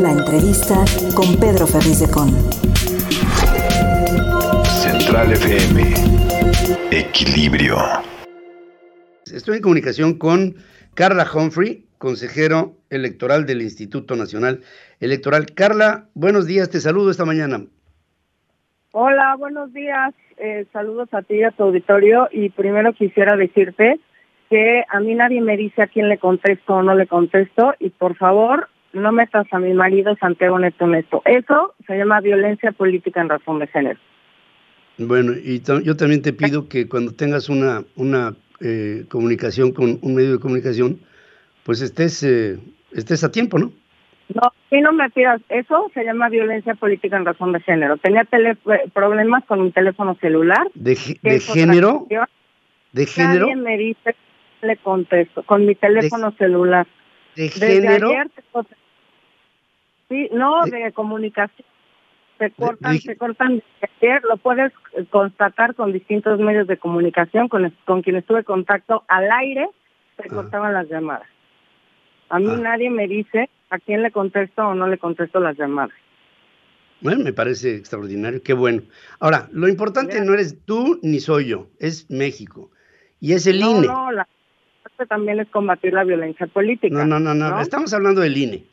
La 0.00 0.10
entrevista 0.10 0.76
con 1.14 1.38
Pedro 1.38 1.66
Ferriz 1.66 2.00
de 2.00 2.10
Con. 2.10 2.30
Central 4.64 5.32
FM. 5.32 5.82
Equilibrio. 6.90 7.76
Estoy 9.30 9.56
en 9.56 9.62
comunicación 9.62 10.18
con 10.18 10.54
Carla 10.94 11.26
Humphrey, 11.32 11.84
consejero 11.98 12.74
electoral 12.88 13.44
del 13.44 13.60
Instituto 13.60 14.16
Nacional 14.16 14.60
Electoral. 14.98 15.46
Carla, 15.54 16.06
buenos 16.14 16.46
días, 16.46 16.70
te 16.70 16.80
saludo 16.80 17.10
esta 17.10 17.26
mañana. 17.26 17.66
Hola, 18.92 19.36
buenos 19.36 19.74
días. 19.74 20.14
Eh, 20.38 20.64
saludos 20.72 21.12
a 21.12 21.20
ti 21.20 21.34
y 21.34 21.42
a 21.44 21.50
tu 21.50 21.64
auditorio. 21.64 22.28
Y 22.32 22.48
primero 22.48 22.94
quisiera 22.94 23.36
decirte 23.36 24.00
que 24.48 24.84
a 24.88 25.00
mí 25.00 25.14
nadie 25.14 25.42
me 25.42 25.56
dice 25.56 25.82
a 25.82 25.86
quién 25.86 26.08
le 26.08 26.18
contesto 26.18 26.76
o 26.76 26.82
no 26.82 26.94
le 26.94 27.06
contesto. 27.06 27.74
Y 27.78 27.90
por 27.90 28.16
favor, 28.16 28.68
no 28.92 29.12
metas 29.12 29.46
a 29.52 29.58
mi 29.58 29.72
marido 29.74 30.16
Santiago 30.16 30.58
Neto 30.58 30.86
Neto. 30.86 31.22
Eso 31.24 31.74
se 31.86 31.96
llama 31.96 32.20
violencia 32.20 32.72
política 32.72 33.20
en 33.20 33.28
razón 33.28 33.58
de 33.58 33.66
género. 33.66 33.98
Bueno, 34.98 35.32
y 35.32 35.62
yo 35.84 35.96
también 35.96 36.22
te 36.22 36.32
pido 36.32 36.68
que 36.68 36.88
cuando 36.88 37.12
tengas 37.12 37.48
una, 37.48 37.82
una 37.96 38.34
eh, 38.60 39.04
comunicación 39.08 39.72
con 39.72 39.98
un 40.02 40.14
medio 40.14 40.32
de 40.32 40.38
comunicación, 40.38 41.00
pues 41.64 41.80
estés, 41.80 42.22
eh, 42.22 42.58
estés 42.92 43.24
a 43.24 43.30
tiempo, 43.32 43.58
¿no? 43.58 43.72
No, 44.34 44.52
si 44.70 44.80
no 44.80 44.92
me 44.92 45.10
pidas 45.10 45.40
eso, 45.48 45.90
se 45.94 46.04
llama 46.04 46.28
violencia 46.28 46.74
política 46.74 47.16
en 47.16 47.24
razón 47.24 47.52
de 47.52 47.60
género. 47.60 47.96
Tenía 47.98 48.24
tele- 48.24 48.56
problemas 48.92 49.44
con 49.44 49.62
mi 49.62 49.70
teléfono 49.72 50.14
celular. 50.20 50.68
¿De, 50.74 50.94
género? 50.96 52.06
¿De 52.92 53.06
género? 53.06 53.46
Nadie 53.46 53.56
me 53.56 53.78
dice, 53.78 54.14
le 54.62 54.76
contesto, 54.78 55.42
con 55.42 55.66
mi 55.66 55.74
teléfono 55.74 56.32
celular. 56.38 56.86
¿De 57.36 57.44
Desde 57.44 57.80
género? 57.82 58.08
ayer. 58.10 58.28
Sí, 60.12 60.28
no, 60.32 60.62
De- 60.66 60.70
de, 60.78 60.92
comunicación. 60.92 61.66
Se 62.38 62.50
cortan, 62.50 62.92
de- 62.94 63.00
se 63.00 63.16
cortan. 63.16 63.62
lo 64.28 64.36
puedes 64.36 64.72
eh, 64.94 65.06
constatar 65.08 65.74
con 65.74 65.92
distintos 65.92 66.38
medios 66.38 66.66
de 66.66 66.76
comunicación 66.76 67.48
con, 67.48 67.72
con 67.86 68.02
quienes 68.02 68.26
tuve 68.26 68.44
contacto 68.44 69.04
al 69.08 69.30
aire, 69.30 69.68
se 70.18 70.24
Ah. 70.24 70.34
cortaban 70.34 70.74
las 70.74 70.86
llamadas. 70.88 71.26
A 72.28 72.38
mí 72.38 72.48
Ah. 72.50 72.58
nadie 72.60 72.90
me 72.90 73.08
dice 73.08 73.48
a 73.70 73.78
quién 73.78 74.02
le 74.02 74.10
contesto 74.10 74.66
o 74.68 74.74
no 74.74 74.86
le 74.86 74.98
contesto 74.98 75.40
las 75.40 75.56
llamadas. 75.56 75.94
Bueno, 77.00 77.24
me 77.24 77.32
parece 77.32 77.74
extraordinario, 77.76 78.42
qué 78.42 78.52
bueno. 78.52 78.82
Ahora, 79.18 79.48
lo 79.52 79.66
importante 79.68 80.14
Mira. 80.14 80.24
no 80.26 80.34
eres 80.34 80.62
tú 80.66 81.00
ni 81.02 81.20
soy 81.20 81.46
yo, 81.48 81.68
es 81.80 82.10
México. 82.10 82.70
Y 83.18 83.32
es 83.32 83.46
el 83.46 83.60
no, 83.60 83.70
INE. 83.78 83.86
no, 83.86 84.12
la 84.12 84.26
parte 84.82 85.06
también 85.06 85.40
es 85.40 85.48
combatir 85.48 85.92
la 85.94 86.04
violencia 86.04 86.46
política. 86.48 86.94
No, 86.94 87.06
no, 87.06 87.18
no, 87.18 87.34
no, 87.34 87.50
¿no? 87.50 87.60
estamos 87.60 87.94
hablando 87.94 88.20
del 88.20 88.36
INE. 88.36 88.64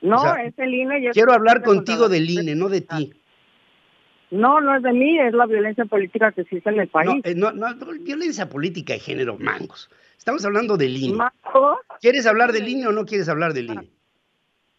No, 0.00 0.16
o 0.16 0.20
sea, 0.20 0.44
es 0.44 0.58
el 0.58 0.74
INE. 0.74 1.10
Quiero 1.12 1.32
hablar 1.32 1.62
contigo 1.62 2.08
del 2.08 2.28
INE, 2.28 2.54
no 2.54 2.68
de 2.68 2.82
ti. 2.82 3.12
No, 4.30 4.60
no 4.60 4.76
es 4.76 4.82
de 4.82 4.92
mí, 4.92 5.18
es 5.18 5.32
la 5.32 5.46
violencia 5.46 5.86
política 5.86 6.32
que 6.32 6.42
existe 6.42 6.68
en 6.68 6.80
el 6.80 6.88
país. 6.88 7.08
No, 7.08 7.20
eh, 7.24 7.34
no, 7.34 7.52
no, 7.52 7.74
no, 7.74 7.86
violencia 8.00 8.48
política 8.48 8.92
de 8.92 9.00
género, 9.00 9.38
mangos. 9.38 9.90
Estamos 10.18 10.44
hablando 10.44 10.76
del 10.76 10.96
INE. 10.96 11.18
¿Quieres 12.00 12.26
hablar 12.26 12.52
del 12.52 12.68
INE 12.68 12.88
o 12.88 12.92
no 12.92 13.06
quieres 13.06 13.28
hablar 13.28 13.54
del 13.54 13.70
INE? 13.70 13.88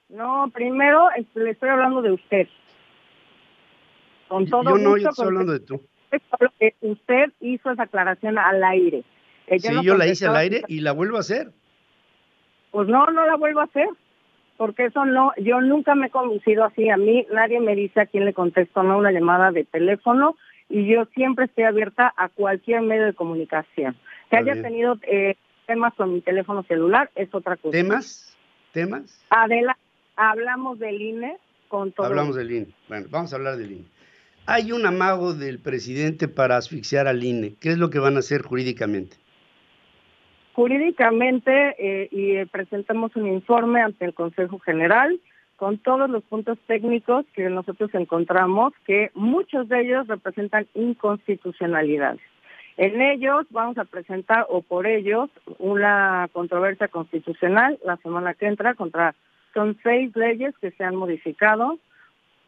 No, 0.09 0.49
primero 0.53 1.07
le 1.35 1.51
estoy 1.51 1.69
hablando 1.69 2.01
de 2.01 2.11
usted. 2.11 2.47
Con 4.27 4.47
todo 4.47 4.63
yo 4.63 4.77
no, 4.77 4.89
gusto, 4.91 4.97
yo 4.97 5.09
estoy 5.09 5.25
hablando 5.25 5.53
de 5.53 5.59
tú. 5.59 5.81
usted 6.81 7.31
hizo 7.39 7.71
esa 7.71 7.83
aclaración 7.83 8.37
al 8.37 8.63
aire. 8.63 9.03
Sí, 9.57 9.69
no 9.73 9.81
yo 9.81 9.95
la 9.95 10.07
hice 10.07 10.27
al 10.27 10.35
aire 10.35 10.63
y 10.67 10.81
la 10.81 10.91
vuelvo 10.91 11.17
a 11.17 11.21
hacer. 11.21 11.51
Pues 12.71 12.87
no, 12.87 13.07
no 13.07 13.25
la 13.25 13.35
vuelvo 13.35 13.61
a 13.61 13.63
hacer. 13.63 13.87
Porque 14.59 14.87
eso 14.87 15.05
no, 15.05 15.31
yo 15.37 15.61
nunca 15.61 15.95
me 15.95 16.07
he 16.07 16.09
conducido 16.09 16.65
así. 16.65 16.89
A 16.89 16.97
mí 16.97 17.25
nadie 17.31 17.61
me 17.61 17.77
dice 17.77 18.01
a 18.01 18.07
quién 18.07 18.25
le 18.25 18.33
contesto 18.33 18.83
no 18.83 18.97
una 18.97 19.09
llamada 19.09 19.51
de 19.53 19.63
teléfono 19.63 20.35
y 20.67 20.85
yo 20.85 21.05
siempre 21.15 21.45
estoy 21.45 21.63
abierta 21.63 22.13
a 22.17 22.27
cualquier 22.27 22.81
medio 22.81 23.05
de 23.05 23.13
comunicación. 23.13 23.95
Que 24.29 24.35
haya 24.35 24.51
bien. 24.55 24.65
tenido 24.65 24.95
eh, 25.03 25.35
temas 25.65 25.93
con 25.93 26.13
mi 26.13 26.19
teléfono 26.19 26.63
celular 26.63 27.09
es 27.15 27.33
otra 27.33 27.55
cosa. 27.55 27.71
¿Temas? 27.71 28.37
¿Temas? 28.73 29.25
Adela, 29.29 29.77
hablamos 30.17 30.77
del 30.77 31.01
INE 31.01 31.37
con 31.69 31.93
todo. 31.93 32.07
Hablamos 32.07 32.35
del 32.35 32.51
INE. 32.51 32.67
Bueno, 32.89 33.07
vamos 33.09 33.31
a 33.31 33.37
hablar 33.37 33.55
del 33.55 33.71
INE. 33.71 33.85
Hay 34.45 34.73
un 34.73 34.85
amago 34.85 35.33
del 35.33 35.59
presidente 35.59 36.27
para 36.27 36.57
asfixiar 36.57 37.07
al 37.07 37.23
INE. 37.23 37.55
¿Qué 37.61 37.69
es 37.69 37.77
lo 37.77 37.89
que 37.89 37.99
van 37.99 38.17
a 38.17 38.19
hacer 38.19 38.41
jurídicamente? 38.41 39.15
Jurídicamente, 40.59 41.73
eh, 41.79 42.09
y 42.11 42.35
eh, 42.35 42.45
presentamos 42.45 43.15
un 43.15 43.27
informe 43.27 43.81
ante 43.81 44.03
el 44.03 44.13
Consejo 44.13 44.59
General 44.59 45.17
con 45.55 45.77
todos 45.77 46.09
los 46.09 46.21
puntos 46.23 46.57
técnicos 46.67 47.25
que 47.33 47.49
nosotros 47.49 47.89
encontramos, 47.93 48.73
que 48.85 49.09
muchos 49.13 49.69
de 49.69 49.79
ellos 49.79 50.07
representan 50.07 50.67
inconstitucionalidades. 50.73 52.19
En 52.75 53.01
ellos 53.01 53.45
vamos 53.51 53.77
a 53.77 53.85
presentar, 53.85 54.47
o 54.49 54.61
por 54.61 54.85
ellos, 54.85 55.29
una 55.59 56.27
controversia 56.33 56.89
constitucional 56.89 57.79
la 57.85 57.95
semana 57.95 58.33
que 58.33 58.47
entra 58.47 58.73
contra, 58.73 59.15
son 59.53 59.77
seis 59.81 60.13
leyes 60.13 60.53
que 60.59 60.71
se 60.71 60.83
han 60.83 60.97
modificado 60.97 61.79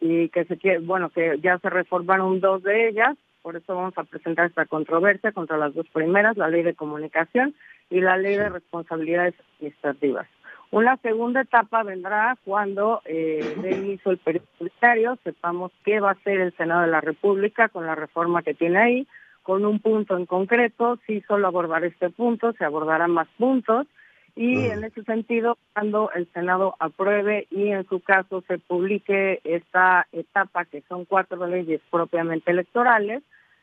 y 0.02 0.28
que 0.28 0.44
se 0.44 0.58
bueno, 0.80 1.08
que 1.08 1.38
ya 1.42 1.56
se 1.60 1.70
reformaron 1.70 2.40
dos 2.40 2.62
de 2.62 2.88
ellas, 2.88 3.16
por 3.42 3.56
eso 3.56 3.74
vamos 3.74 3.94
a 3.96 4.04
presentar 4.04 4.46
esta 4.46 4.66
controversia 4.66 5.32
contra 5.32 5.58
las 5.58 5.74
dos 5.74 5.86
primeras, 5.88 6.36
la 6.36 6.48
ley 6.48 6.62
de 6.62 6.74
comunicación 6.74 7.54
y 7.90 8.00
la 8.00 8.16
ley 8.16 8.36
de 8.36 8.48
responsabilidades 8.48 9.34
administrativas. 9.56 10.26
Una 10.70 10.96
segunda 10.98 11.42
etapa 11.42 11.82
vendrá 11.82 12.38
cuando 12.44 13.02
eh, 13.04 13.56
dé 13.62 13.72
inicio 13.72 14.12
el 14.12 14.18
periodo 14.18 15.18
sepamos 15.22 15.70
qué 15.84 16.00
va 16.00 16.10
a 16.10 16.12
hacer 16.12 16.40
el 16.40 16.56
Senado 16.56 16.82
de 16.82 16.86
la 16.88 17.02
República 17.02 17.68
con 17.68 17.86
la 17.86 17.94
reforma 17.94 18.42
que 18.42 18.54
tiene 18.54 18.78
ahí, 18.78 19.06
con 19.42 19.66
un 19.66 19.80
punto 19.80 20.16
en 20.16 20.24
concreto, 20.24 20.98
si 21.06 21.20
solo 21.22 21.46
abordar 21.46 21.84
este 21.84 22.10
punto, 22.10 22.52
se 22.52 22.64
abordarán 22.64 23.10
más 23.10 23.28
puntos, 23.36 23.86
y 24.34 24.66
en 24.66 24.82
ese 24.84 25.02
sentido, 25.04 25.58
cuando 25.74 26.10
el 26.12 26.26
Senado 26.32 26.74
apruebe 26.78 27.46
y 27.50 27.68
en 27.68 27.86
su 27.88 28.00
caso 28.00 28.42
se 28.48 28.58
publique 28.58 29.40
esta 29.44 30.06
etapa, 30.12 30.64
que 30.64 30.82
son 30.88 31.04
cuatro 31.04 31.46
leyes 31.46 31.80
propiamente 31.90 32.50
electorales, 32.50 33.22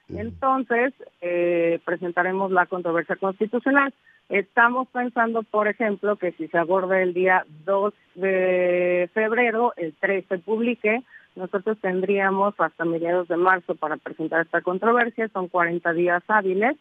entonces 0.10 0.94
eh, 1.22 1.80
presentaremos 1.86 2.52
la 2.52 2.66
controversia 2.68 3.16
constitucional. 3.16 3.94
Estamos 4.30 4.88
pensando, 4.90 5.42
por 5.44 5.68
ejemplo, 5.68 6.16
que 6.18 6.34
si 6.34 6.48
se 6.48 6.58
aborda 6.58 7.02
el 7.02 7.14
día 7.14 7.46
2 7.66 7.94
de 8.16 9.10
febrero, 9.14 9.74
el 9.76 9.96
3 10.00 10.26
se 10.28 10.38
publique, 10.38 11.04
nosotros 11.36 11.78
tendríamos 11.80 12.54
hasta 12.60 12.86
mediados 12.86 13.28
de 13.28 13.38
marzo 13.38 13.74
para 13.76 13.98
presentar 13.98 14.42
esta 14.42 14.62
controversia, 14.62 15.30
son 15.30 15.48
40 15.48 15.94
días 15.94 16.24
hábiles. 16.28 16.76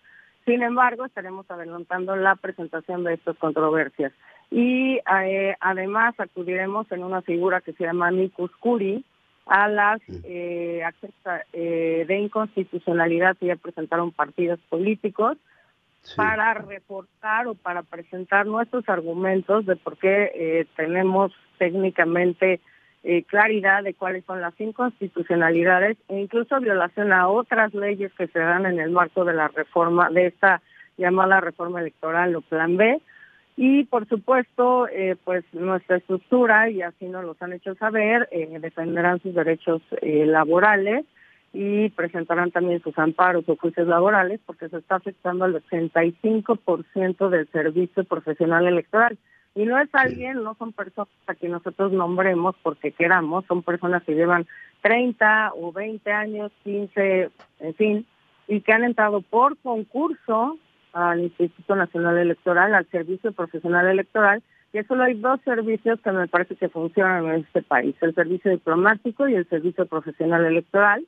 Sin 0.49 0.63
embargo, 0.63 1.05
estaremos 1.05 1.45
adelantando 1.51 2.17
la 2.17 2.35
presentación 2.35 3.05
de 3.05 3.13
estas 3.13 3.37
controversias. 3.37 4.15
Y 4.51 4.99
eh, 5.23 5.55
además 5.61 6.15
acudiremos 6.17 6.91
en 6.91 7.05
una 7.05 7.21
figura 7.21 7.61
que 7.61 7.75
se 7.75 7.85
llama 7.85 8.09
amicus 8.09 8.51
curi 8.59 9.05
a 9.45 9.69
las 9.69 10.01
eh, 10.25 10.83
eh, 11.53 12.05
de 12.09 12.19
inconstitucionalidad 12.19 13.37
que 13.37 13.45
ya 13.45 13.57
presentaron 13.57 14.11
partidos 14.11 14.59
políticos 14.71 15.37
para 16.17 16.55
reportar 16.55 17.47
o 17.47 17.55
para 17.55 17.83
presentar 17.83 18.47
nuestros 18.47 18.89
argumentos 18.89 19.67
de 19.67 19.77
por 19.77 19.99
qué 19.99 20.33
eh, 20.35 20.67
tenemos 20.77 21.31
técnicamente 21.59 22.63
eh, 23.11 23.23
claridad 23.23 23.83
de 23.83 23.95
cuáles 23.95 24.23
son 24.27 24.43
las 24.43 24.53
inconstitucionalidades 24.61 25.97
e 26.09 26.21
incluso 26.21 26.61
violación 26.61 27.11
a 27.11 27.27
otras 27.27 27.73
leyes 27.73 28.13
que 28.13 28.27
se 28.27 28.39
dan 28.39 28.67
en 28.67 28.79
el 28.79 28.91
marco 28.91 29.25
de 29.25 29.33
la 29.33 29.49
reforma, 29.49 30.11
de 30.11 30.27
esta 30.27 30.61
llamada 30.99 31.41
reforma 31.41 31.81
electoral 31.81 32.37
o 32.37 32.43
plan 32.43 32.77
B. 32.77 33.01
Y 33.57 33.85
por 33.85 34.07
supuesto, 34.09 34.89
eh, 34.89 35.17
pues 35.25 35.43
nuestra 35.55 35.97
estructura, 35.97 36.69
y 36.69 36.83
así 36.83 37.07
nos 37.07 37.25
los 37.25 37.41
han 37.41 37.55
hecho 37.55 37.75
saber, 37.77 38.29
defenderán 38.61 39.23
sus 39.23 39.35
derechos 39.35 39.81
laborales 40.03 41.07
y 41.55 41.89
presentarán 41.89 42.51
también 42.51 42.83
sus 42.83 42.99
amparos 42.99 43.49
o 43.49 43.57
juicios 43.57 43.89
laborales 43.89 44.39
porque 44.45 44.69
se 44.69 44.77
está 44.77 44.97
afectando 44.97 45.47
al 45.47 45.55
85% 45.65 47.31
del 47.31 47.49
servicio 47.49 48.05
profesional 48.05 48.67
electoral. 48.67 49.17
Y 49.59 49.65
no 49.65 49.77
es 49.77 49.93
alguien, 49.93 50.45
no 50.45 50.55
son 50.55 50.73
personas 50.73 51.09
a 51.27 51.35
que 51.35 51.49
nosotros 51.49 51.91
nombremos 51.91 52.55
porque 52.63 52.93
queramos, 52.93 53.45
son 53.47 53.65
personas 53.65 54.05
que 54.05 54.15
llevan 54.15 54.47
30 54.83 55.51
o 55.57 55.73
20 55.73 56.13
años, 56.13 56.53
15, 56.63 57.29
en 57.59 57.75
fin, 57.75 58.07
y 58.47 58.61
que 58.61 58.73
han 58.73 58.85
entrado 58.85 59.21
por 59.21 59.57
concurso 59.59 60.57
al 60.93 61.23
Instituto 61.23 61.75
Nacional 61.75 62.19
Electoral, 62.19 62.73
al 62.73 62.87
Servicio 62.87 63.33
Profesional 63.33 63.89
Electoral, 63.89 64.45
y 64.73 64.81
solo 64.85 65.03
hay 65.03 65.15
dos 65.15 65.41
servicios 65.45 65.99
que 66.03 66.13
me 66.13 66.29
parece 66.29 66.55
que 66.55 66.69
funcionan 66.69 67.27
en 67.27 67.41
este 67.41 67.63
país, 67.63 67.97
el 68.01 68.15
servicio 68.15 68.53
diplomático 68.53 69.27
y 69.27 69.35
el 69.35 69.49
servicio 69.49 69.87
profesional 69.87 70.45
electoral. 70.45 71.05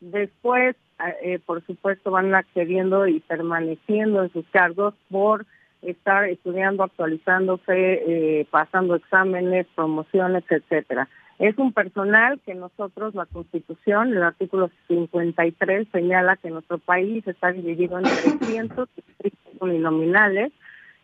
Después, 0.00 0.74
eh, 1.22 1.38
por 1.46 1.64
supuesto, 1.64 2.10
van 2.10 2.34
accediendo 2.34 3.06
y 3.06 3.20
permaneciendo 3.20 4.24
en 4.24 4.32
sus 4.32 4.48
cargos 4.48 4.94
por 5.12 5.46
estar 5.86 6.24
estudiando, 6.28 6.82
actualizándose, 6.82 7.72
eh, 7.72 8.46
pasando 8.50 8.94
exámenes, 8.94 9.66
promociones, 9.74 10.44
etcétera. 10.48 11.08
Es 11.38 11.58
un 11.58 11.72
personal 11.72 12.40
que 12.46 12.54
nosotros, 12.54 13.14
la 13.14 13.26
Constitución, 13.26 14.12
el 14.12 14.22
artículo 14.22 14.70
53 14.88 15.88
señala 15.90 16.36
que 16.36 16.50
nuestro 16.50 16.78
país 16.78 17.26
está 17.26 17.50
dividido 17.50 17.98
en 17.98 18.04
300 18.04 18.88
distritos 18.94 19.52
uninominales 19.60 20.52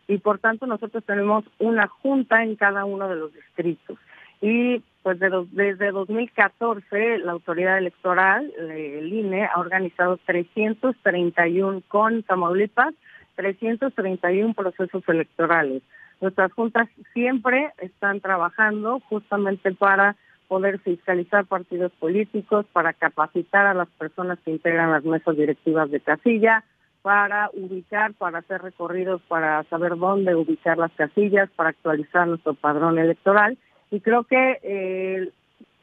y 0.07 0.17
por 0.17 0.39
tanto 0.39 0.65
nosotros 0.65 1.03
tenemos 1.05 1.43
una 1.59 1.87
junta 1.87 2.43
en 2.43 2.55
cada 2.55 2.85
uno 2.85 3.09
de 3.09 3.15
los 3.15 3.33
distritos. 3.33 3.97
Y 4.41 4.81
pues 5.03 5.19
desde 5.19 5.91
2014 5.91 7.19
la 7.19 7.33
autoridad 7.33 7.77
electoral, 7.77 8.51
el 8.57 9.11
INE, 9.11 9.45
ha 9.45 9.59
organizado 9.59 10.17
331 10.25 11.81
con 11.87 12.23
Tamaulipas, 12.23 12.93
331 13.35 14.53
procesos 14.53 15.03
electorales. 15.07 15.81
Nuestras 16.19 16.51
juntas 16.53 16.87
siempre 17.13 17.71
están 17.79 18.19
trabajando 18.19 18.99
justamente 19.09 19.73
para 19.73 20.15
poder 20.47 20.79
fiscalizar 20.79 21.45
partidos 21.45 21.91
políticos, 21.93 22.65
para 22.73 22.93
capacitar 22.93 23.65
a 23.65 23.73
las 23.73 23.87
personas 23.89 24.37
que 24.43 24.51
integran 24.51 24.91
las 24.91 25.03
mesas 25.03 25.35
directivas 25.35 25.89
de 25.89 26.01
casilla, 26.01 26.63
para 27.01 27.49
ubicar, 27.53 28.13
para 28.13 28.39
hacer 28.39 28.61
recorridos, 28.61 29.21
para 29.27 29.63
saber 29.63 29.97
dónde 29.97 30.35
ubicar 30.35 30.77
las 30.77 30.91
casillas, 30.91 31.49
para 31.55 31.69
actualizar 31.69 32.27
nuestro 32.27 32.53
padrón 32.53 32.99
electoral 32.99 33.57
y 33.91 33.99
creo 33.99 34.23
que 34.23 34.59
eh, 34.63 35.29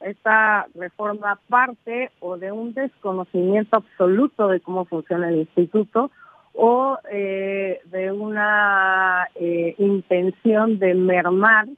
esta 0.01 0.67
reforma 0.75 1.39
parte 1.49 2.11
o 2.21 2.39
de 2.39 2.51
un 2.51 2.73
desconocimiento 2.73 3.77
absoluto 3.77 4.49
de 4.49 4.61
cómo 4.61 4.87
funciona 4.87 5.29
el 5.29 5.37
instituto 5.37 6.11
o 6.61 6.99
eh, 7.09 7.81
de 7.85 8.11
una 8.11 9.29
eh, 9.37 9.77
intención 9.79 10.81
de 10.81 10.95
mermar 10.95 11.69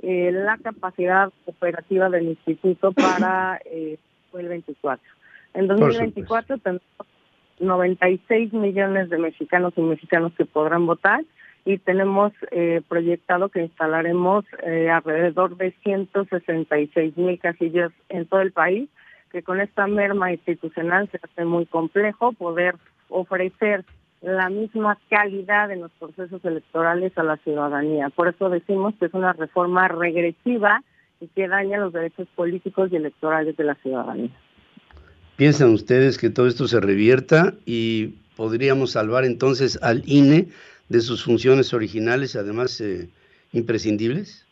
la 0.00 0.56
capacidad 0.58 1.32
operativa 1.46 2.08
del 2.08 2.28
instituto 2.28 2.92
para 2.92 3.58
el 3.64 3.98
2024. 4.32 5.02
En 5.54 5.66
2024 5.66 6.58
tenemos 6.58 6.82
96 7.58 8.52
millones 8.52 9.08
de 9.08 9.18
mexicanos 9.18 9.72
y 9.76 9.80
mexicanos 9.80 10.32
que 10.36 10.44
podrán 10.44 10.86
votar 10.86 11.24
y 11.64 11.78
tenemos 11.78 12.32
eh, 12.50 12.82
proyectado 12.86 13.48
que 13.48 13.62
instalaremos 13.62 14.44
eh, 14.62 14.90
alrededor 14.90 15.56
de 15.56 15.72
166 15.82 17.16
mil 17.16 17.38
casillas 17.38 17.92
en 18.10 18.26
todo 18.26 18.40
el 18.42 18.52
país, 18.52 18.88
que 19.32 19.42
con 19.42 19.60
esta 19.60 19.86
merma 19.86 20.32
institucional 20.32 21.08
se 21.10 21.18
hace 21.22 21.44
muy 21.44 21.64
complejo 21.64 22.32
poder 22.32 22.76
ofrecer 23.08 23.84
la 24.22 24.48
misma 24.48 24.98
calidad 25.08 25.70
en 25.70 25.82
los 25.82 25.92
procesos 25.92 26.44
electorales 26.44 27.16
a 27.16 27.22
la 27.22 27.36
ciudadanía. 27.38 28.10
Por 28.10 28.28
eso 28.28 28.50
decimos 28.50 28.94
que 28.98 29.06
es 29.06 29.14
una 29.14 29.32
reforma 29.32 29.86
regresiva 29.88 30.82
y 31.20 31.28
que 31.28 31.48
daña 31.48 31.78
los 31.78 31.92
derechos 31.92 32.26
políticos 32.34 32.90
y 32.92 32.96
electorales 32.96 33.56
de 33.56 33.64
la 33.64 33.74
ciudadanía. 33.76 34.30
¿Piensan 35.36 35.70
ustedes 35.70 36.18
que 36.18 36.30
todo 36.30 36.48
esto 36.48 36.66
se 36.66 36.80
revierta 36.80 37.54
y 37.64 38.16
podríamos 38.36 38.92
salvar 38.92 39.24
entonces 39.24 39.78
al 39.82 40.02
INE 40.06 40.48
de 40.88 41.00
sus 41.00 41.22
funciones 41.24 41.72
originales, 41.72 42.34
además 42.34 42.80
eh, 42.80 43.08
imprescindibles? 43.52 44.47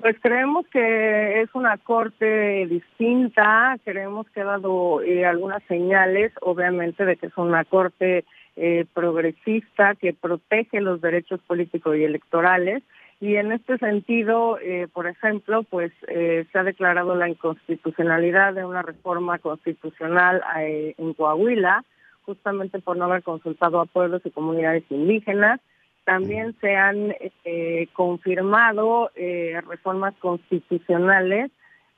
Pues 0.00 0.16
creemos 0.22 0.66
que 0.68 1.42
es 1.42 1.50
una 1.54 1.76
corte 1.76 2.66
distinta, 2.66 3.76
creemos 3.84 4.26
que 4.30 4.40
ha 4.40 4.44
dado 4.44 5.02
eh, 5.02 5.26
algunas 5.26 5.62
señales, 5.64 6.32
obviamente, 6.40 7.04
de 7.04 7.16
que 7.16 7.26
es 7.26 7.36
una 7.36 7.66
corte 7.66 8.24
eh, 8.56 8.86
progresista 8.94 9.94
que 9.96 10.14
protege 10.14 10.80
los 10.80 11.02
derechos 11.02 11.40
políticos 11.46 11.96
y 11.96 12.04
electorales. 12.04 12.82
Y 13.20 13.36
en 13.36 13.52
este 13.52 13.76
sentido, 13.76 14.56
por 14.94 15.06
ejemplo, 15.06 15.62
pues 15.64 15.92
se 16.08 16.58
ha 16.58 16.62
declarado 16.62 17.14
la 17.14 17.28
inconstitucionalidad 17.28 18.54
de 18.54 18.64
una 18.64 18.80
reforma 18.80 19.38
constitucional 19.38 20.40
en 20.56 21.12
Coahuila, 21.12 21.84
justamente 22.24 22.78
por 22.78 22.96
no 22.96 23.04
haber 23.04 23.22
consultado 23.22 23.78
a 23.78 23.84
pueblos 23.84 24.22
y 24.24 24.30
comunidades 24.30 24.84
indígenas. 24.88 25.60
También 26.04 26.56
se 26.60 26.76
han 26.76 27.14
eh, 27.44 27.88
confirmado 27.92 29.10
eh, 29.14 29.60
reformas 29.68 30.14
constitucionales 30.16 31.50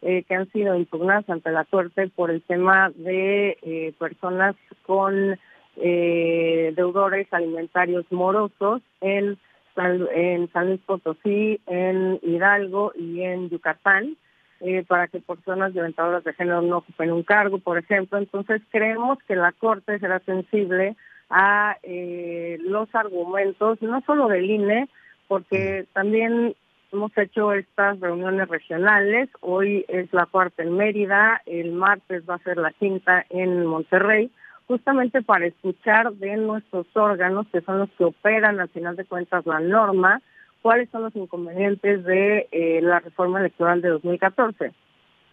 eh, 0.02 0.24
que 0.24 0.34
han 0.34 0.50
sido 0.50 0.76
impugnadas 0.76 1.28
ante 1.30 1.50
la 1.50 1.64
Corte 1.64 2.08
por 2.08 2.30
el 2.30 2.42
tema 2.42 2.90
de 2.90 3.94
personas 3.98 4.56
con 4.84 5.38
deudores 5.74 7.32
alimentarios 7.32 8.04
morosos 8.10 8.82
en, 9.00 9.38
en 9.76 10.52
San 10.52 10.66
Luis 10.66 10.80
Potosí, 10.84 11.60
en 11.66 12.18
Hidalgo 12.22 12.92
y 12.94 13.22
en 13.22 13.48
Yucatán. 13.48 14.16
Eh, 14.64 14.84
para 14.86 15.08
que 15.08 15.18
personas 15.18 15.72
violentadoras 15.72 16.22
de 16.22 16.34
género 16.34 16.62
no 16.62 16.78
ocupen 16.78 17.10
un 17.10 17.24
cargo, 17.24 17.58
por 17.58 17.78
ejemplo. 17.78 18.16
Entonces 18.16 18.62
creemos 18.70 19.18
que 19.26 19.34
la 19.34 19.50
Corte 19.50 19.98
será 19.98 20.20
sensible 20.20 20.94
a 21.32 21.78
eh, 21.82 22.58
los 22.60 22.94
argumentos, 22.94 23.80
no 23.80 24.02
solo 24.02 24.28
del 24.28 24.50
INE, 24.50 24.88
porque 25.28 25.86
también 25.94 26.54
hemos 26.92 27.16
hecho 27.16 27.54
estas 27.54 27.98
reuniones 28.00 28.48
regionales, 28.48 29.30
hoy 29.40 29.86
es 29.88 30.12
la 30.12 30.26
cuarta 30.26 30.62
en 30.62 30.76
Mérida, 30.76 31.40
el 31.46 31.72
martes 31.72 32.22
va 32.28 32.34
a 32.34 32.44
ser 32.44 32.58
la 32.58 32.70
quinta 32.72 33.24
en 33.30 33.64
Monterrey, 33.64 34.30
justamente 34.66 35.22
para 35.22 35.46
escuchar 35.46 36.12
de 36.12 36.36
nuestros 36.36 36.86
órganos, 36.94 37.46
que 37.50 37.62
son 37.62 37.78
los 37.78 37.90
que 37.96 38.04
operan 38.04 38.60
al 38.60 38.68
final 38.68 38.94
de 38.96 39.06
cuentas 39.06 39.46
la 39.46 39.58
norma, 39.58 40.20
cuáles 40.60 40.90
son 40.90 41.02
los 41.02 41.16
inconvenientes 41.16 42.04
de 42.04 42.46
eh, 42.52 42.80
la 42.82 43.00
reforma 43.00 43.40
electoral 43.40 43.80
de 43.80 43.88
2014. 43.88 44.72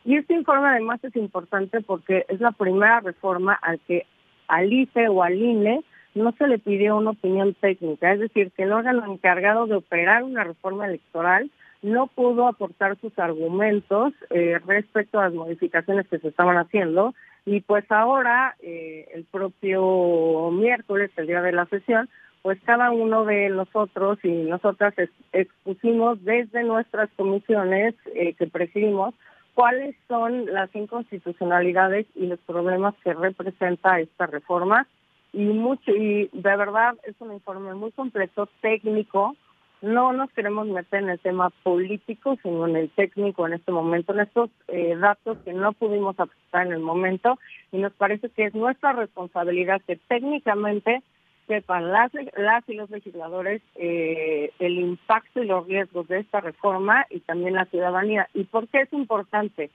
Y 0.05 0.15
este 0.15 0.33
informe 0.33 0.69
además 0.69 1.03
es 1.03 1.15
importante 1.17 1.81
porque 1.81 2.25
es 2.29 2.39
la 2.39 2.51
primera 2.51 3.01
reforma 3.01 3.53
al 3.53 3.79
que 3.81 4.05
al 4.47 4.71
IFE 4.71 5.09
o 5.09 5.23
al 5.23 5.35
INE 5.35 5.83
no 6.19 6.31
se 6.33 6.47
le 6.47 6.59
pidió 6.59 6.97
una 6.97 7.11
opinión 7.11 7.55
técnica, 7.55 8.13
es 8.13 8.19
decir, 8.19 8.51
que 8.51 8.63
el 8.63 8.71
órgano 8.71 9.11
encargado 9.11 9.65
de 9.67 9.75
operar 9.75 10.23
una 10.23 10.43
reforma 10.43 10.85
electoral 10.85 11.49
no 11.81 12.07
pudo 12.07 12.47
aportar 12.47 12.97
sus 12.99 13.17
argumentos 13.17 14.13
eh, 14.29 14.59
respecto 14.67 15.19
a 15.19 15.25
las 15.25 15.33
modificaciones 15.33 16.07
que 16.07 16.19
se 16.19 16.27
estaban 16.27 16.57
haciendo 16.57 17.13
y 17.45 17.61
pues 17.61 17.89
ahora, 17.89 18.55
eh, 18.61 19.07
el 19.13 19.23
propio 19.23 20.51
miércoles, 20.51 21.09
el 21.15 21.27
día 21.27 21.41
de 21.41 21.51
la 21.51 21.65
sesión, 21.65 22.09
pues 22.41 22.59
cada 22.63 22.91
uno 22.91 23.25
de 23.25 23.49
nosotros 23.49 24.19
y 24.23 24.29
nosotras 24.29 24.93
expusimos 25.33 26.23
desde 26.23 26.63
nuestras 26.63 27.09
comisiones 27.15 27.95
eh, 28.13 28.33
que 28.33 28.47
presidimos 28.47 29.13
cuáles 29.55 29.95
son 30.07 30.45
las 30.53 30.73
inconstitucionalidades 30.75 32.05
y 32.15 32.27
los 32.27 32.39
problemas 32.39 32.95
que 33.03 33.13
representa 33.13 33.99
esta 33.99 34.27
reforma 34.27 34.87
y 35.33 35.45
mucho 35.45 35.91
y 35.91 36.29
de 36.33 36.55
verdad 36.55 36.95
es 37.03 37.15
un 37.19 37.33
informe 37.33 37.73
muy 37.73 37.91
completo 37.91 38.49
técnico 38.61 39.35
no 39.81 40.11
nos 40.11 40.29
queremos 40.31 40.67
meter 40.67 41.03
en 41.03 41.09
el 41.09 41.19
tema 41.19 41.51
político 41.63 42.37
sino 42.41 42.67
en 42.67 42.75
el 42.75 42.89
técnico 42.89 43.45
en 43.45 43.53
este 43.53 43.71
momento 43.71 44.13
en 44.13 44.21
estos 44.21 44.49
eh, 44.67 44.95
datos 44.95 45.37
que 45.45 45.53
no 45.53 45.73
pudimos 45.73 46.19
aceptar 46.19 46.67
en 46.67 46.73
el 46.73 46.79
momento 46.79 47.37
y 47.71 47.77
nos 47.77 47.93
parece 47.93 48.29
que 48.29 48.45
es 48.45 48.55
nuestra 48.55 48.93
responsabilidad 48.93 49.81
que 49.85 49.97
técnicamente 50.07 51.03
sepan 51.49 51.91
las, 51.91 52.11
las 52.37 52.63
y 52.69 52.75
los 52.75 52.89
legisladores 52.91 53.61
eh, 53.75 54.51
el 54.59 54.79
impacto 54.79 55.41
y 55.43 55.47
los 55.47 55.67
riesgos 55.67 56.07
de 56.07 56.19
esta 56.19 56.39
reforma 56.39 57.05
y 57.09 57.21
también 57.21 57.55
la 57.55 57.65
ciudadanía. 57.65 58.29
¿Y 58.35 58.43
por 58.43 58.67
qué 58.67 58.81
es 58.81 58.93
importante? 58.93 59.71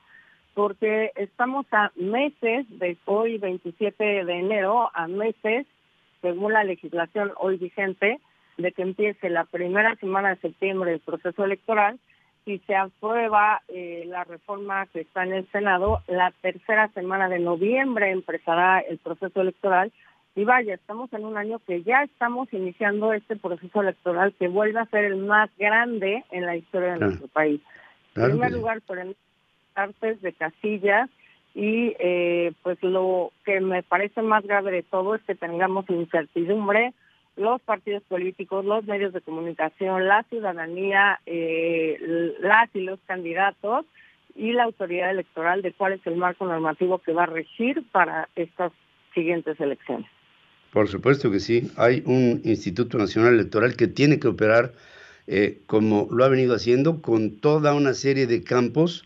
Porque 0.55 1.11
estamos 1.17 1.67
a 1.73 1.91
meses 1.97 2.67
de 2.79 2.97
hoy, 3.07 3.39
27 3.39 4.25
de 4.25 4.39
enero, 4.39 4.91
a 4.95 5.09
meses, 5.09 5.67
según 6.23 6.53
la 6.53 6.65
legislación 6.65 7.33
hoy 7.39 7.57
vigente, 7.57 8.21
de 8.57 8.73
que 8.73 8.83
empiece 8.83 9.31
la 9.31 9.45
primera 9.45 9.97
semana 9.97 10.31
de 10.31 10.41
septiembre 10.41 10.93
el 10.93 11.01
proceso 11.01 11.45
electoral. 11.45 11.99
Si 12.45 12.59
se 12.67 12.77
aprueba 12.77 13.63
eh, 13.69 14.05
la 14.07 14.23
reforma 14.25 14.87
que 14.87 15.01
está 15.01 15.25
en 15.25 15.33
el 15.33 15.51
Senado, 15.51 16.03
la 16.07 16.33
tercera 16.43 16.89
semana 16.89 17.29
de 17.29 17.41
noviembre 17.41 18.11
empezará 18.11 18.81
el 18.81 18.99
proceso 18.99 19.41
electoral 19.41 19.93
y 20.37 20.45
vaya, 20.45 20.75
estamos 20.75 21.13
en 21.13 21.25
un 21.25 21.37
año 21.37 21.61
que 21.61 21.83
ya 21.83 22.03
estamos 22.03 22.53
iniciando 22.53 23.13
este 23.13 23.37
proceso 23.37 23.83
electoral 23.83 24.35
que 24.37 24.49
vuelve 24.49 24.81
a 24.81 24.87
ser 24.87 25.05
el 25.05 25.17
más 25.17 25.49
grande 25.57 26.25
en 26.33 26.45
la 26.45 26.57
historia 26.57 26.95
de 26.95 27.01
nuestro 27.01 27.29
país. 27.29 27.61
en 28.17 28.31
primer 28.31 28.53
lugar, 28.53 28.81
por 28.81 28.99
el 28.99 29.17
artes 29.75 30.21
de 30.23 30.33
casillas 30.33 31.11
y 31.55 31.95
eh, 31.99 32.53
pues 32.63 32.83
lo 32.83 33.33
que 33.45 33.61
me 33.61 33.83
parece 33.83 34.23
más 34.23 34.45
grave 34.45 34.73
de 34.73 34.83
todo 34.83 35.15
es 35.15 35.23
que 35.23 35.35
tengamos 35.35 35.89
incertidumbre 35.89 36.93
los 37.37 37.61
partidos 37.63 38.03
políticos, 38.05 38.65
los 38.65 38.85
medios 38.85 39.13
de 39.13 39.21
comunicación, 39.21 40.07
la 40.07 40.23
ciudadanía, 40.25 41.21
eh, 41.27 41.99
las 42.41 42.69
y 42.75 42.81
los 42.81 42.99
candidatos 43.07 43.87
y 44.37 44.53
la 44.53 44.65
autoridad 44.65 45.11
electoral 45.11 45.63
de 45.63 45.73
cuál 45.73 45.95
es 45.95 46.07
el 46.07 46.17
marco 46.17 46.47
normativo 46.47 46.99
que 46.99 47.13
va 47.13 47.25
a 47.25 47.27
regir 47.27 47.85
para 47.91 48.29
estas 48.37 48.73
siguientes 49.15 49.59
elecciones. 49.61 50.09
Por 50.73 50.89
supuesto 50.89 51.31
que 51.31 51.39
sí. 51.39 51.71
Hay 51.77 52.03
un 52.05 52.41
Instituto 52.45 52.99
Nacional 52.99 53.35
Electoral 53.35 53.77
que 53.77 53.87
tiene 53.87 54.19
que 54.19 54.29
operar 54.29 54.73
eh, 55.27 55.61
como 55.67 56.09
lo 56.11 56.25
ha 56.25 56.29
venido 56.29 56.55
haciendo 56.55 57.01
con 57.01 57.39
toda 57.39 57.75
una 57.75 57.95
serie 57.95 58.27
de 58.27 58.43
campos 58.43 59.05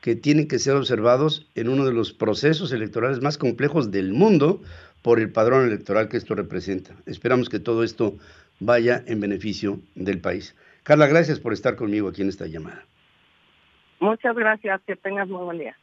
que 0.00 0.16
tienen 0.16 0.48
que 0.48 0.58
ser 0.58 0.74
observados 0.74 1.46
en 1.54 1.68
uno 1.68 1.84
de 1.84 1.92
los 1.92 2.12
procesos 2.12 2.72
electorales 2.72 3.20
más 3.20 3.38
complejos 3.38 3.90
del 3.90 4.12
mundo 4.12 4.62
por 5.02 5.20
el 5.20 5.30
padrón 5.30 5.66
electoral 5.66 6.08
que 6.08 6.16
esto 6.16 6.34
representa. 6.34 6.94
Esperamos 7.06 7.48
que 7.48 7.58
todo 7.58 7.84
esto 7.84 8.16
vaya 8.58 9.02
en 9.06 9.20
beneficio 9.20 9.80
del 9.94 10.20
país. 10.20 10.54
Carla, 10.82 11.06
gracias 11.06 11.38
por 11.38 11.52
estar 11.52 11.76
conmigo 11.76 12.08
aquí 12.08 12.22
en 12.22 12.28
esta 12.28 12.46
llamada. 12.46 12.84
Muchas 14.00 14.34
gracias, 14.34 14.80
que 14.86 14.96
tengas 14.96 15.28
muy 15.28 15.44
buen 15.44 15.58
día. 15.58 15.76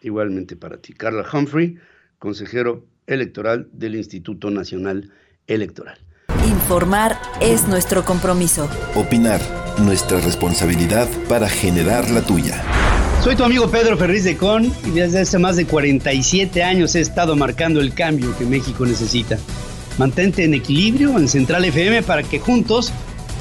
Igualmente 0.00 0.54
para 0.54 0.76
ti. 0.76 0.92
Carla 0.92 1.24
Humphrey, 1.32 1.78
consejero 2.18 2.84
electoral 3.06 3.68
del 3.72 3.96
Instituto 3.96 4.50
Nacional 4.50 5.10
Electoral. 5.46 5.98
Informar 6.46 7.16
es 7.40 7.66
nuestro 7.66 8.04
compromiso. 8.04 8.68
Opinar, 8.94 9.40
nuestra 9.80 10.20
responsabilidad 10.20 11.08
para 11.28 11.48
generar 11.48 12.10
la 12.10 12.22
tuya. 12.22 12.62
Soy 13.24 13.34
tu 13.36 13.42
amigo 13.42 13.68
Pedro 13.70 13.96
Ferriz 13.96 14.24
de 14.24 14.36
Con 14.36 14.70
y 14.84 14.90
desde 14.90 15.22
hace 15.22 15.38
más 15.38 15.56
de 15.56 15.64
47 15.64 16.62
años 16.62 16.94
he 16.94 17.00
estado 17.00 17.34
marcando 17.36 17.80
el 17.80 17.94
cambio 17.94 18.36
que 18.36 18.44
México 18.44 18.84
necesita. 18.84 19.38
Mantente 19.96 20.44
en 20.44 20.52
equilibrio 20.52 21.18
en 21.18 21.26
Central 21.26 21.64
FM 21.64 22.02
para 22.02 22.22
que 22.22 22.38
juntos 22.38 22.92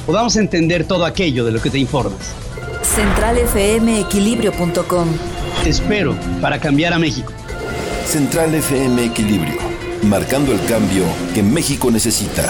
podamos 0.05 0.37
entender 0.37 0.85
todo 0.85 1.03
aquello 1.03 1.43
de 1.43 1.51
lo 1.51 1.61
que 1.61 1.69
te 1.69 1.79
informas. 1.79 2.33
CentralFMEquilibrio.com 2.95 5.07
Te 5.65 5.69
espero 5.69 6.15
para 6.39 6.61
cambiar 6.61 6.93
a 6.93 6.99
México. 6.99 7.33
Central 8.05 8.55
FM 8.55 9.03
Equilibrio, 9.03 9.59
marcando 10.03 10.53
el 10.53 10.63
cambio 10.63 11.03
que 11.33 11.43
México 11.43 11.91
necesita. 11.91 12.49